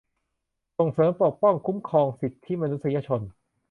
[0.77, 3.21] ส่งเสริม ปกป้อง คุ้มครองสิทธิมนุษยชน